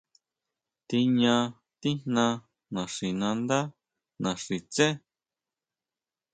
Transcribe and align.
Tiña 0.89 1.35
tijna 1.81 2.27
naxinandá 2.73 3.59
naxi 4.23 4.57
tsé. 4.73 4.87